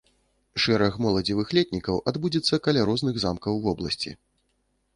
[0.61, 4.19] Шэраг моладзевых летнікаў адбудзецца каля розных замкаў вобласці.